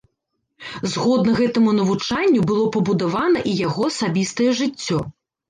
[0.93, 4.99] Згодна гэтаму навучанню было пабудавана і яго асабістае жыццё.